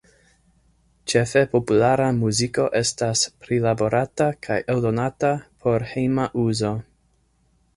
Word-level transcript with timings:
Ĉefe 1.11 1.43
populara 1.51 2.07
muziko 2.21 2.65
estas 2.79 3.21
prilaborata 3.45 4.29
kaj 4.47 4.57
eldonata 4.75 5.33
por 5.67 5.87
hejma 5.93 6.27
uzo. 6.47 6.73